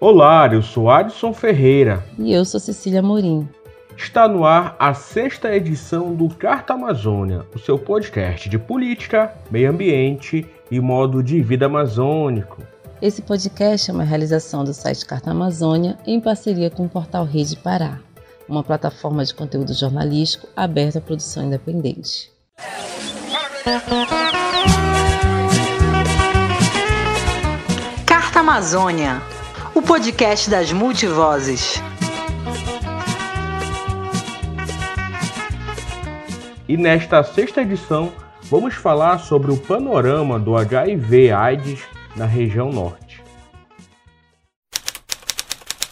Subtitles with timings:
[0.00, 2.04] Olá, eu sou Adson Ferreira.
[2.16, 3.48] E eu sou Cecília Morim.
[3.96, 9.68] Está no ar a sexta edição do Carta Amazônia, o seu podcast de política, meio
[9.68, 12.62] ambiente e modo de vida amazônico.
[13.02, 17.56] Esse podcast é uma realização do site Carta Amazônia em parceria com o portal Rede
[17.56, 17.98] Pará,
[18.48, 22.30] uma plataforma de conteúdo jornalístico aberta à produção independente.
[28.06, 29.20] Carta Amazônia
[29.78, 31.74] o podcast das multivozes.
[36.68, 41.80] E nesta sexta edição, vamos falar sobre o panorama do HIV/AIDS
[42.16, 43.22] na região norte.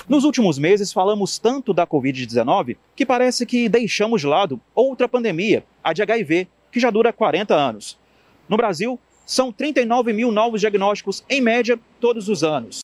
[0.09, 5.65] Nos últimos meses, falamos tanto da Covid-19 que parece que deixamos de lado outra pandemia,
[5.85, 7.97] a de HIV, que já dura 40 anos.
[8.49, 12.81] No Brasil, são 39 mil novos diagnósticos em média todos os anos.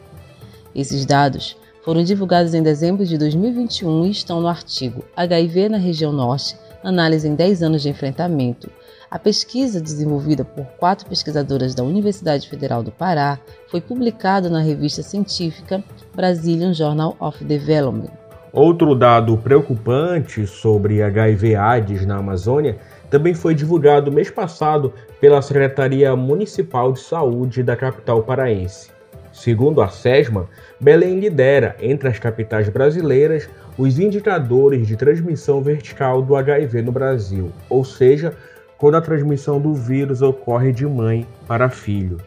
[0.73, 6.11] Esses dados foram divulgados em dezembro de 2021 e estão no artigo HIV na região
[6.11, 8.71] norte, análise em 10 anos de enfrentamento.
[9.11, 15.03] A pesquisa, desenvolvida por quatro pesquisadoras da Universidade Federal do Pará, foi publicada na revista
[15.03, 15.83] científica
[16.15, 18.09] Brazilian Journal of Development.
[18.51, 22.79] Outro dado preocupante sobre HIV-AIDS na Amazônia
[23.11, 28.94] também foi divulgado mês passado pela Secretaria Municipal de Saúde da capital paraense.
[29.35, 36.37] Segundo a SESMA, Belém lidera, entre as capitais brasileiras, os indicadores de transmissão vertical do
[36.37, 38.33] HIV no Brasil, ou seja,
[38.77, 42.17] quando a transmissão do vírus ocorre de mãe para filho.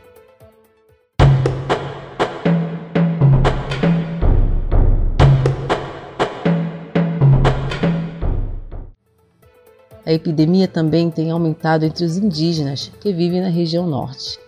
[10.04, 14.38] A epidemia também tem aumentado entre os indígenas que vivem na região norte.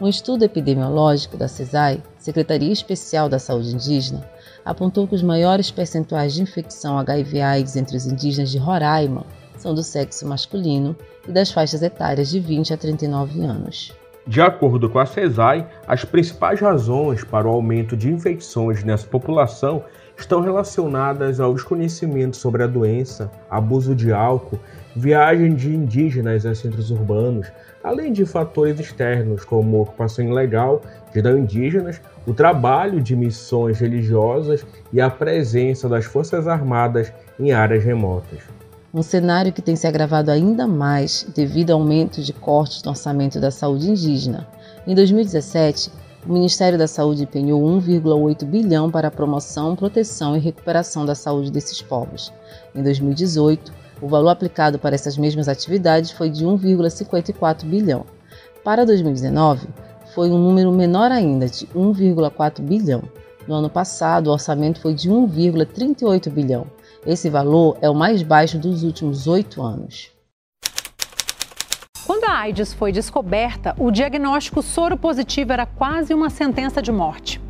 [0.00, 4.22] Um estudo epidemiológico da CESAI, Secretaria Especial da Saúde Indígena,
[4.62, 9.24] apontou que os maiores percentuais de infecção HIV/AIDS entre os indígenas de Roraima
[9.56, 10.94] são do sexo masculino
[11.26, 13.92] e das faixas etárias de 20 a 39 anos.
[14.26, 19.82] De acordo com a CESAI, as principais razões para o aumento de infecções nessa população
[20.16, 24.60] estão relacionadas ao desconhecimento sobre a doença, abuso de álcool,
[24.94, 27.50] viagem de indígenas a centros urbanos,
[27.82, 30.82] além de fatores externos como ocupação ilegal
[31.12, 37.52] de não indígenas, o trabalho de missões religiosas e a presença das Forças Armadas em
[37.52, 38.40] áreas remotas.
[38.92, 43.40] Um cenário que tem se agravado ainda mais devido ao aumento de cortes no orçamento
[43.40, 44.48] da saúde indígena.
[44.86, 45.92] Em 2017,
[46.26, 51.50] o Ministério da Saúde empenhou 1,8 bilhão para a promoção, proteção e recuperação da saúde
[51.50, 52.32] desses povos.
[52.74, 53.72] Em 2018,
[54.02, 58.04] o valor aplicado para essas mesmas atividades foi de 1,54 bilhão.
[58.62, 59.68] Para 2019,
[60.20, 63.02] foi um número menor ainda, de 1,4 bilhão.
[63.48, 66.66] No ano passado, o orçamento foi de 1,38 bilhão.
[67.06, 70.10] Esse valor é o mais baixo dos últimos oito anos.
[72.06, 77.40] Quando a AIDS foi descoberta, o diagnóstico soro positivo era quase uma sentença de morte.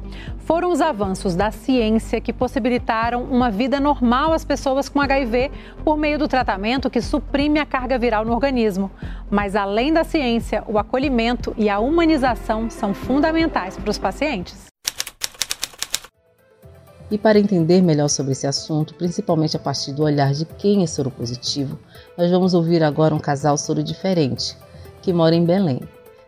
[0.51, 5.49] Foram os avanços da ciência que possibilitaram uma vida normal às pessoas com HIV
[5.85, 8.91] por meio do tratamento que suprime a carga viral no organismo.
[9.31, 14.67] Mas além da ciência, o acolhimento e a humanização são fundamentais para os pacientes.
[17.09, 20.87] E para entender melhor sobre esse assunto, principalmente a partir do olhar de quem é
[20.89, 21.79] soro positivo,
[22.19, 24.57] nós vamos ouvir agora um casal soro diferente,
[25.01, 25.79] que mora em Belém.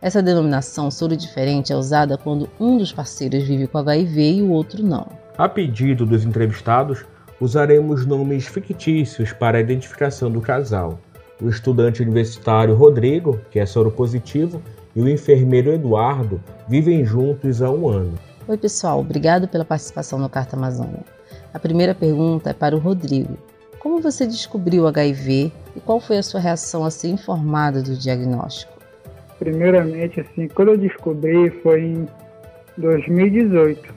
[0.02, 4.50] Essa denominação soro diferente é usada quando um dos parceiros vive com HIV e o
[4.50, 5.06] outro não.
[5.38, 7.04] A pedido dos entrevistados,
[7.40, 10.98] usaremos nomes fictícios para a identificação do casal.
[11.40, 14.60] O estudante universitário Rodrigo, que é soro positivo,
[14.96, 18.18] e o enfermeiro Eduardo vivem juntos há um ano.
[18.48, 21.04] Oi, pessoal, obrigado pela participação no Carta Amazônia.
[21.54, 23.38] A primeira pergunta é para o Rodrigo.
[23.78, 27.96] Como você descobriu o HIV e qual foi a sua reação a ser informado do
[27.96, 28.71] diagnóstico?
[29.42, 32.08] Primeiramente, assim, quando eu descobri foi em
[32.78, 33.92] 2018,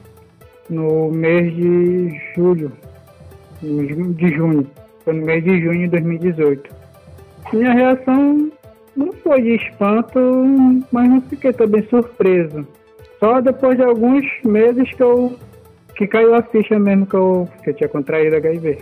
[0.68, 2.72] no mês de julho,
[3.62, 4.66] de junho,
[5.04, 6.74] foi no mês de junho de 2018.
[7.52, 8.50] Minha reação
[8.96, 10.18] não foi de espanto,
[10.90, 12.66] mas não fiquei também surpreso.
[13.20, 15.36] Só depois de alguns meses que eu
[15.94, 18.78] que caiu a ficha mesmo que eu, que eu tinha contraído HIV.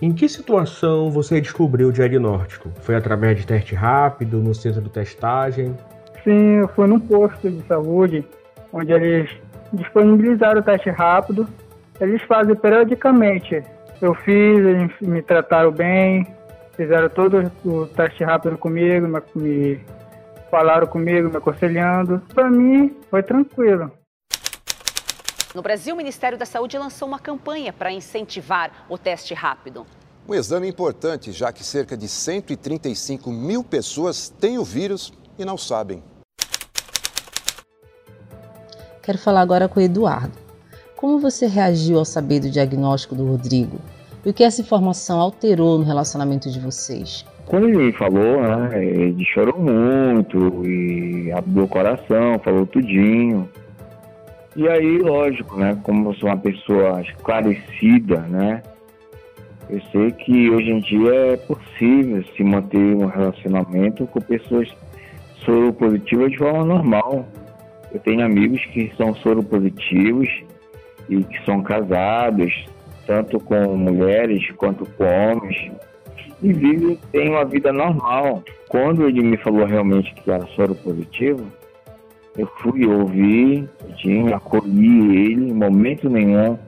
[0.00, 2.70] Em que situação você descobriu o diagnóstico?
[2.82, 5.74] Foi através de teste rápido, no centro de testagem?
[6.24, 8.26] Sim, eu fui num posto de saúde,
[8.72, 9.30] onde eles
[9.72, 11.46] disponibilizaram o teste rápido.
[12.00, 13.62] Eles fazem periodicamente.
[14.00, 16.26] Eu fiz, eles me trataram bem,
[16.72, 19.78] fizeram todo o teste rápido comigo, me
[20.50, 22.22] falaram comigo, me aconselhando.
[22.34, 23.92] Para mim, foi tranquilo.
[25.54, 29.86] No Brasil, o Ministério da Saúde lançou uma campanha para incentivar o teste rápido.
[30.26, 35.58] Um exame importante, já que cerca de 135 mil pessoas têm o vírus e não
[35.58, 36.02] sabem.
[39.04, 40.32] Quero falar agora com o Eduardo.
[40.96, 43.78] Como você reagiu ao saber do diagnóstico do Rodrigo?
[44.24, 47.22] E o que essa informação alterou no relacionamento de vocês?
[47.44, 53.46] Quando ele falou, né, ele chorou muito e abriu o coração, falou tudinho.
[54.56, 58.62] E aí, lógico, né, como eu sou uma pessoa esclarecida, né,
[59.68, 64.66] eu sei que hoje em dia é possível se manter um relacionamento com pessoas
[65.44, 67.26] soropositivas de forma normal.
[67.94, 70.28] Eu tenho amigos que são soropositivos
[71.08, 72.66] e que são casados,
[73.06, 75.70] tanto com mulheres quanto com homens,
[76.42, 78.42] e vivem, têm uma vida normal.
[78.68, 81.46] Quando ele me falou realmente que era soropositivo,
[82.36, 86.58] eu fui ouvir, tinha, acolhi ele, em momento nenhum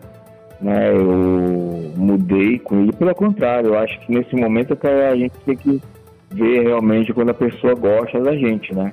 [0.61, 2.93] né, eu mudei com ele.
[2.93, 5.81] Pelo contrário, eu acho que nesse momento a gente tem que
[6.31, 8.93] ver realmente quando a pessoa gosta da gente, né?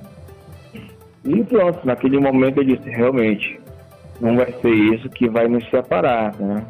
[1.26, 3.60] E pronto, naquele momento eu disse, realmente,
[4.20, 6.66] não vai ser isso que vai nos separar, né?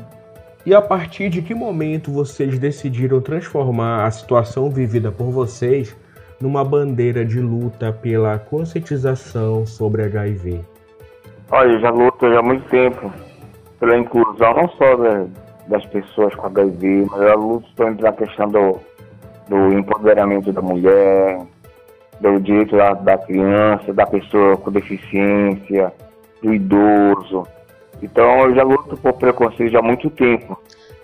[0.65, 5.95] E a partir de que momento vocês decidiram transformar a situação vivida por vocês
[6.39, 10.61] numa bandeira de luta pela conscientização sobre HIV?
[11.51, 13.11] Olha, eu já luto há muito tempo
[13.79, 15.27] pela inclusão não só né,
[15.67, 18.79] das pessoas com HIV, mas eu luto também pela questão do,
[19.49, 21.41] do empoderamento da mulher,
[22.31, 25.93] do direito da, da criança, da pessoa com deficiência,
[26.41, 27.45] do idoso.
[28.01, 30.57] Então eu já luto por preconceito há muito tempo.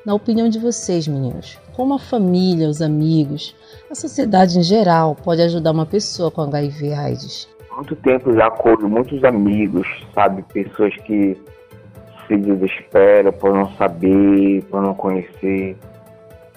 [0.06, 3.56] Na opinião de vocês, meninos, como a família, os amigos,
[3.92, 7.50] a sociedade em geral pode ajudar uma pessoa com HIV/AIDS?
[7.70, 11.38] Há muito tempo já acolho muitos amigos, sabe, pessoas que
[12.28, 15.76] se desesperam por não saber, por não conhecer,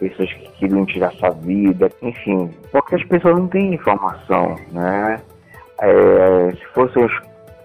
[0.02, 5.20] pessoas que queriam tirar sua vida, enfim, porque as pessoas não têm informação, né?
[5.80, 7.12] É, se fosse uns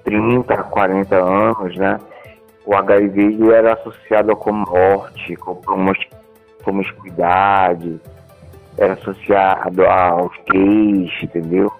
[0.03, 1.99] 30, 40 anos, né?
[2.65, 5.59] O HIV era associado com morte, com
[6.63, 7.99] promiscuidade,
[8.77, 11.71] era associado aos gays, entendeu?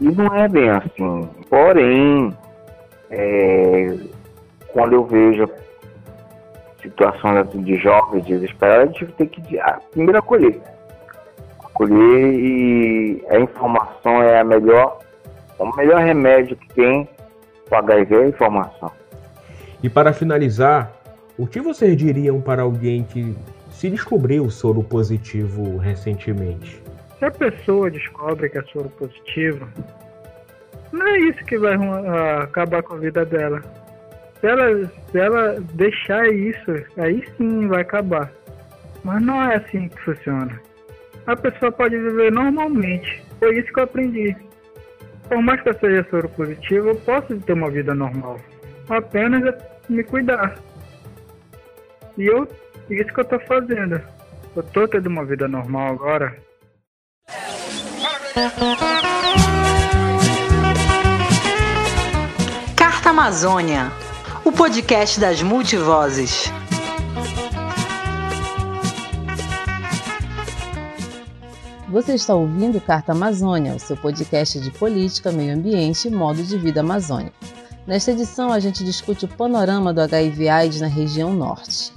[0.00, 1.28] E não é bem assim.
[1.48, 2.36] Porém,
[3.10, 3.96] é,
[4.72, 5.48] quando eu vejo
[6.84, 10.60] situações de jovens desesperados, a gente tem que a, primeiro acolher.
[11.64, 15.00] Acolher e a informação é a melhor,
[15.58, 17.08] o melhor remédio que tem
[17.68, 18.92] para HIV é a informação.
[19.82, 20.92] E para finalizar,
[21.36, 23.34] o que vocês diriam para alguém que
[23.70, 26.82] se descobriu soro positivo recentemente?
[27.18, 29.66] Se a pessoa descobre que é soro positivo,
[30.92, 31.74] não é isso que vai
[32.42, 33.62] acabar com a vida dela
[34.40, 38.30] se ela, se ela deixar isso, aí sim vai acabar.
[39.02, 40.60] Mas não é assim que funciona.
[41.26, 43.22] A pessoa pode viver normalmente.
[43.38, 44.36] Foi isso que eu aprendi.
[45.28, 48.38] Por mais que eu seja soro positivo, eu posso ter uma vida normal.
[48.88, 50.58] Apenas é me cuidar.
[52.18, 52.46] E eu,
[52.90, 54.00] isso que eu tô fazendo.
[54.54, 56.36] Eu tô tendo uma vida normal agora.
[62.76, 64.03] Carta Amazônia
[64.44, 66.52] o podcast das multivozes.
[71.88, 76.58] Você está ouvindo Carta Amazônia, o seu podcast de política, meio ambiente e modo de
[76.58, 77.34] vida amazônico.
[77.86, 81.90] Nesta edição, a gente discute o panorama do HIV/AIDS na região norte.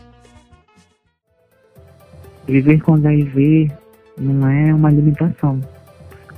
[2.47, 3.69] Viver com HIV
[4.17, 5.59] não é uma limitação.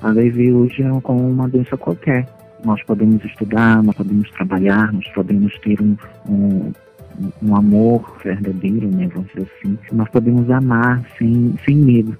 [0.01, 5.57] HIV hoje é como uma doença qualquer nós podemos estudar, nós podemos trabalhar, nós podemos
[5.59, 5.95] ter um,
[6.27, 6.73] um,
[7.41, 9.77] um amor verdadeiro, né, vamos dizer assim.
[9.91, 12.17] Nós podemos amar sem, sem medo.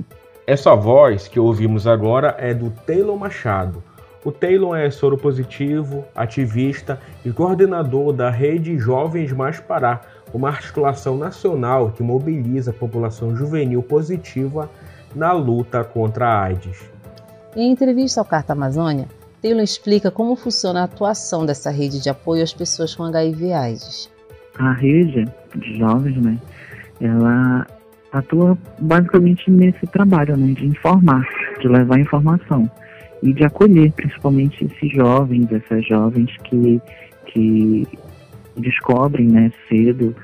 [0.48, 3.84] Essa voz que ouvimos agora é do Taylor Machado,
[4.24, 10.01] O Taylor é soropositivo, ativista e coordenador da Rede Jovens Mais Pará,
[10.34, 14.69] uma articulação nacional que mobiliza a população juvenil positiva
[15.15, 16.91] na luta contra a AIDS.
[17.55, 19.08] Em entrevista ao Carta Amazônia,
[19.41, 24.12] Taylor explica como funciona a atuação dessa rede de apoio às pessoas com HIV/AIDS.
[24.58, 26.38] A rede de jovens, né,
[27.00, 27.65] ela
[28.12, 31.25] atua basicamente nesse trabalho, né, de informar,
[31.62, 32.69] de levar informação
[33.24, 36.81] e de acolher, principalmente esses jovens, essas jovens que,
[37.27, 37.88] que
[38.58, 40.15] descobrem, né, cedo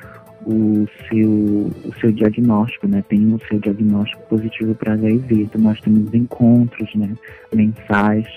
[0.45, 1.29] o seu,
[1.89, 3.03] o seu diagnóstico, né?
[3.09, 5.41] Tem o seu diagnóstico positivo para HIV.
[5.41, 7.15] Então nós temos encontros, né?
[7.53, 8.27] Mensais,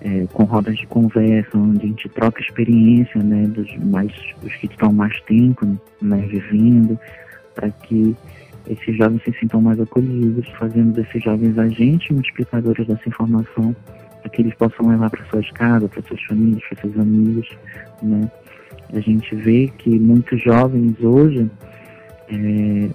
[0.00, 3.46] é, com rodas de conversa, onde a gente troca experiência, né?
[3.46, 5.66] Dos mais, dos que estão mais tempo,
[6.00, 6.26] né?
[6.28, 6.98] Vivendo,
[7.54, 8.16] para que
[8.66, 13.74] esses jovens se sintam mais acolhidos, fazendo desses jovens agentes multiplicadores dessa informação,
[14.20, 17.48] para que eles possam levar para suas casas, para suas famílias, para seus amigos,
[18.02, 18.30] né?
[18.92, 21.50] A gente vê que muitos jovens hoje
[22.28, 22.88] é,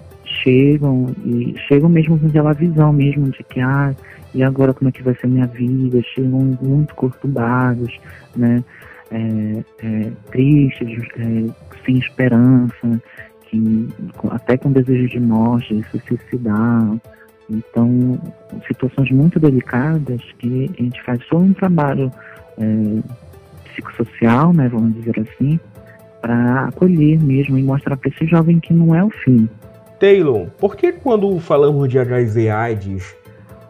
[0.43, 3.93] chegam e chegam mesmo com aquela visão mesmo de que ah,
[4.33, 6.01] e agora como é que vai ser minha vida?
[6.13, 7.99] Chegam muito conturbados,
[8.35, 8.63] né?
[9.11, 11.51] É, é, tristes, é,
[11.83, 13.01] sem esperança,
[13.43, 13.87] que,
[14.29, 16.95] até com desejo de morte, de se suicidar.
[17.49, 18.19] Então,
[18.67, 22.11] situações muito delicadas que a gente faz só um trabalho
[22.59, 23.01] é,
[23.71, 25.59] psicossocial, né, vamos dizer assim,
[26.21, 29.49] para acolher mesmo e mostrar para esse jovem que não é o fim.
[29.99, 33.15] Taylor, por que quando falamos de HIV/AIDS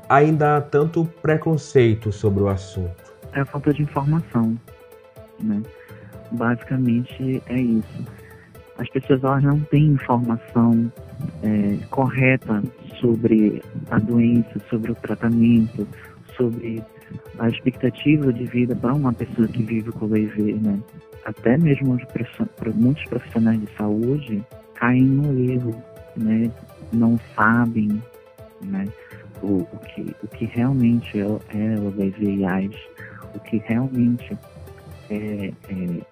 [0.10, 3.14] ainda há tanto preconceito sobre o assunto?
[3.34, 4.60] É a falta de informação,
[5.42, 5.62] né?
[6.32, 8.06] Basicamente é isso.
[8.78, 10.92] As pessoas elas não têm informação
[11.44, 12.64] é, correta
[13.00, 13.62] sobre
[13.92, 15.88] a doença, sobre o tratamento,
[16.36, 16.84] sobre
[17.40, 20.80] a expectativa de vida para uma pessoa que vive com HIV, né?
[21.26, 21.98] até mesmo
[22.76, 24.44] muitos profissionais de saúde
[24.76, 25.84] caem no erro,
[26.16, 26.52] né?
[26.92, 28.02] Não sabem,
[28.62, 28.88] né?
[29.42, 32.72] O, o, que, o que realmente é, é o HIV
[33.36, 34.38] o que realmente
[35.10, 35.54] é, é,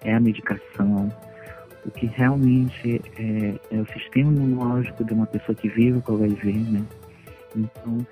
[0.02, 1.12] é, a medicação,
[1.84, 6.52] o que realmente é, é, o sistema imunológico de uma pessoa que vive com HIV,
[6.52, 6.84] né?
[7.56, 8.06] Então,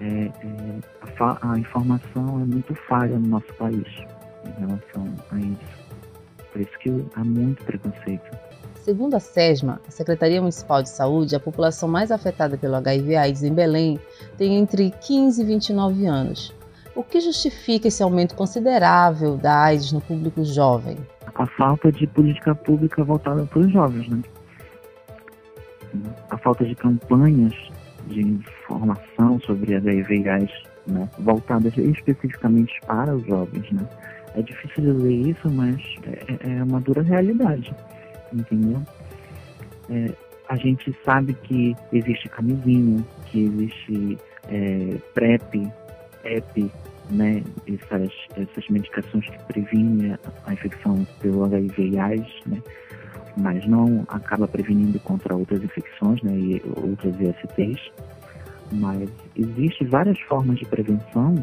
[0.00, 0.80] é, é,
[1.20, 3.86] a, a informação é muito falha no nosso país
[4.44, 5.86] em relação a isso.
[6.52, 8.45] Por isso que há muito preconceito.
[8.86, 13.52] Segundo a SESMA, a Secretaria Municipal de Saúde, a população mais afetada pelo HIV/AIDS em
[13.52, 13.98] Belém
[14.38, 16.54] tem entre 15 e 29 anos.
[16.94, 20.96] O que justifica esse aumento considerável da AIDS no público jovem?
[21.34, 24.22] A falta de política pública voltada para os jovens, né?
[26.30, 27.54] A falta de campanhas
[28.06, 31.08] de informação sobre HIV e AIDS, né?
[31.18, 33.84] voltadas especificamente para os jovens, né?
[34.36, 35.74] É difícil dizer isso, mas
[36.04, 37.74] é, é uma dura realidade,
[38.36, 38.82] entendeu?
[39.90, 40.12] É,
[40.48, 45.70] a gente sabe que existe camisinha, que existe é, PrEP,
[46.24, 46.70] EP,
[47.10, 47.42] né?
[47.66, 52.62] Essas, essas medicações que previnem a infecção pelo HIV e AIDS, né?
[53.36, 56.32] Mas não acaba prevenindo contra outras infecções, né?
[56.32, 57.92] E outras ISTs.
[58.72, 61.34] Mas existem várias formas de prevenção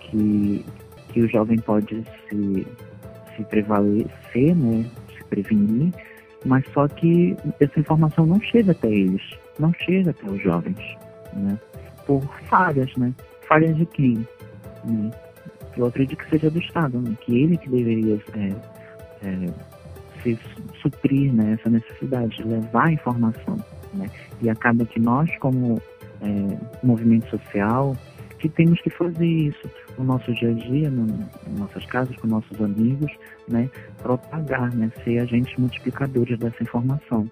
[0.00, 0.64] que
[1.12, 2.66] que o jovem pode se,
[3.36, 4.84] se prevalecer, né,
[5.16, 5.92] se prevenir,
[6.44, 9.22] mas só que essa informação não chega até eles,
[9.58, 10.78] não chega até os jovens,
[11.32, 11.58] né,
[12.06, 13.12] por falhas, né,
[13.48, 14.26] falhas de quem,
[14.84, 15.10] né,
[15.76, 19.46] eu acredito que seja do Estado, né, que ele que deveria é, é,
[20.22, 20.38] se
[20.80, 23.56] suprir né, essa necessidade de levar a informação,
[23.94, 25.80] né, e acaba que nós como
[26.20, 27.96] é, movimento social
[28.42, 31.06] que temos que fazer isso no nosso dia a dia, no,
[31.46, 33.10] em nossas casas, com nossos amigos,
[33.46, 33.70] né?
[34.02, 34.90] Propagar, né?
[35.04, 37.30] Ser agentes multiplicadores dessa informação.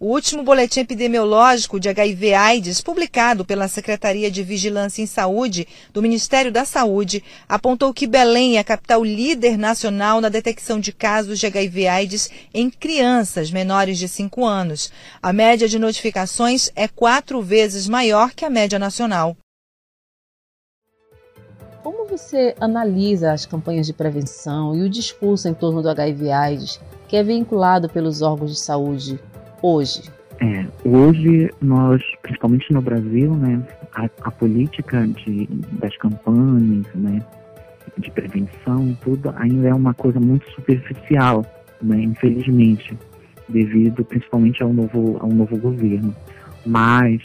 [0.00, 6.52] O último boletim epidemiológico de HIV/AIDS, publicado pela Secretaria de Vigilância em Saúde do Ministério
[6.52, 11.46] da Saúde, apontou que Belém é a capital líder nacional na detecção de casos de
[11.46, 14.92] HIV/AIDS em crianças menores de 5 anos.
[15.20, 19.36] A média de notificações é quatro vezes maior que a média nacional.
[21.82, 26.78] Como você analisa as campanhas de prevenção e o discurso em torno do HIV/AIDS
[27.08, 29.18] que é vinculado pelos órgãos de saúde
[29.62, 30.02] hoje?
[30.40, 33.60] É, hoje nós, principalmente no Brasil, né,
[33.92, 37.20] a, a política de, das campanhas, né,
[37.96, 41.44] de prevenção, tudo ainda é uma coisa muito superficial,
[41.82, 42.96] né, infelizmente,
[43.48, 46.14] devido principalmente ao novo, ao novo governo.
[46.64, 47.20] Mas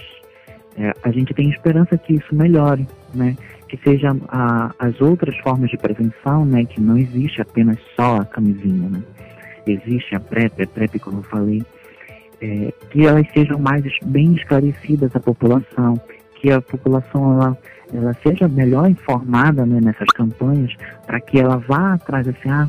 [0.76, 3.36] é, a gente tem esperança que isso melhore, né,
[3.70, 8.26] que seja a, as outras formas de prevenção, né, que não existe apenas só a
[8.26, 9.04] camisinha, né?
[9.66, 11.64] Existe a PrEP, a PrEP, como eu falei,
[12.44, 16.00] é, que elas sejam mais bem esclarecidas à população,
[16.36, 17.58] que a população ela,
[17.94, 20.74] ela seja melhor informada né, nessas campanhas,
[21.06, 22.68] para que ela vá atrás assim, ah,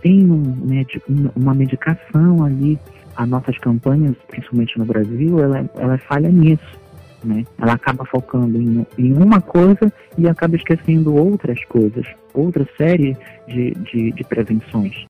[0.00, 2.78] tem um médico, uma medicação ali.
[3.16, 6.78] As nossas campanhas, principalmente no Brasil, ela, ela falha nisso.
[7.24, 7.44] Né?
[7.60, 13.16] Ela acaba focando em, em uma coisa e acaba esquecendo outras coisas, outra série
[13.48, 15.07] de, de, de prevenções.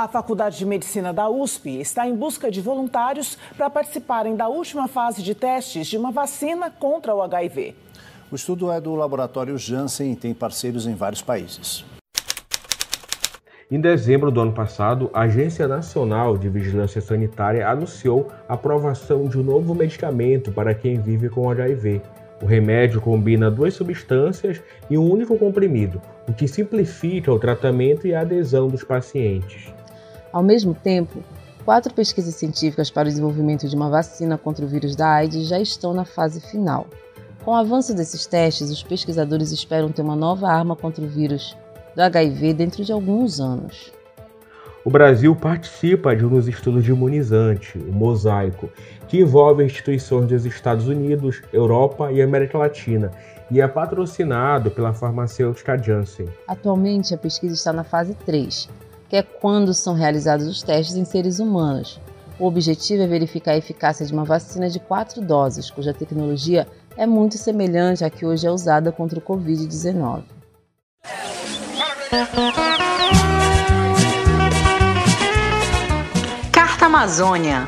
[0.00, 4.86] A Faculdade de Medicina da USP está em busca de voluntários para participarem da última
[4.86, 7.74] fase de testes de uma vacina contra o HIV.
[8.30, 11.84] O estudo é do laboratório Janssen e tem parceiros em vários países.
[13.68, 19.36] Em dezembro do ano passado, a Agência Nacional de Vigilância Sanitária anunciou a aprovação de
[19.36, 22.00] um novo medicamento para quem vive com HIV.
[22.40, 28.14] O remédio combina duas substâncias em um único comprimido, o que simplifica o tratamento e
[28.14, 29.76] a adesão dos pacientes.
[30.32, 31.22] Ao mesmo tempo,
[31.64, 35.58] quatro pesquisas científicas para o desenvolvimento de uma vacina contra o vírus da AIDS já
[35.58, 36.86] estão na fase final.
[37.44, 41.56] Com o avanço desses testes, os pesquisadores esperam ter uma nova arma contra o vírus
[41.94, 43.92] do HIV dentro de alguns anos.
[44.84, 48.70] O Brasil participa de um dos estudos de imunizante, o Mosaico,
[49.06, 53.10] que envolve instituições dos Estados Unidos, Europa e América Latina
[53.50, 56.28] e é patrocinado pela farmacêutica Janssen.
[56.46, 58.68] Atualmente, a pesquisa está na fase 3,
[59.08, 62.00] que é quando são realizados os testes em seres humanos.
[62.38, 67.06] O objetivo é verificar a eficácia de uma vacina de quatro doses, cuja tecnologia é
[67.06, 70.22] muito semelhante à que hoje é usada contra o Covid-19.
[76.52, 77.66] Carta Amazônia,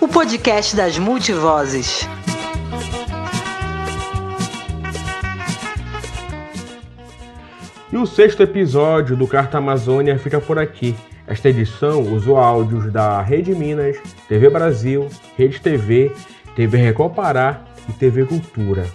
[0.00, 2.08] o podcast das multivozes.
[7.98, 10.94] E o sexto episódio do Carta Amazônia fica por aqui.
[11.26, 13.96] Esta edição usou áudios da Rede Minas,
[14.28, 16.14] TV Brasil, Rede TV,
[16.54, 18.86] TV Record Pará e TV Cultura.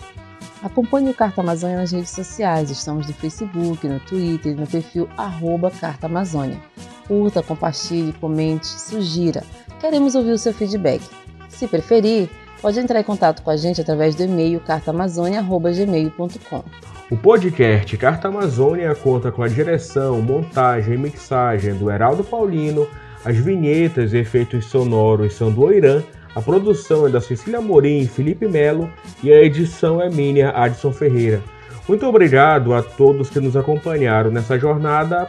[0.63, 2.71] Acompanhe o Carta Amazônia nas redes sociais.
[2.71, 6.61] Estamos no Facebook, no Twitter e no perfil arroba Carta Amazônia.
[7.05, 9.43] Curta, compartilhe, comente, sugira.
[9.81, 11.03] Queremos ouvir o seu feedback.
[11.49, 12.29] Se preferir,
[12.63, 16.63] pode entrar em contato com a gente através do e-mail cartaamazônia.gmail.com.
[17.11, 22.87] O podcast Carta Amazônia conta com a direção, montagem e mixagem do Heraldo Paulino,
[23.25, 26.01] as vinhetas e efeitos sonoros são do Oirã,
[26.33, 28.89] a produção é da Cecília Morim e Felipe Melo
[29.21, 31.43] e a edição é minha, Adson Ferreira.
[31.85, 35.27] Muito obrigado a todos que nos acompanharam nessa jornada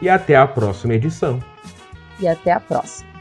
[0.00, 1.38] e até a próxima edição.
[2.18, 3.11] E até a próxima.